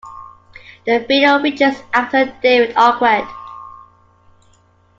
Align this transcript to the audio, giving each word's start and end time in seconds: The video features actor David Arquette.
The 0.87 1.05
video 1.07 1.39
features 1.43 1.75
actor 1.93 2.35
David 2.41 2.75
Arquette. 2.75 3.29